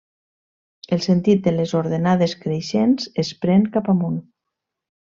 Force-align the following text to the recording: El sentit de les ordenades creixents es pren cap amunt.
El 0.95 1.03
sentit 1.07 1.43
de 1.49 1.53
les 1.59 1.75
ordenades 1.81 2.35
creixents 2.47 3.09
es 3.27 3.33
pren 3.45 3.71
cap 3.79 3.97
amunt. 3.97 4.21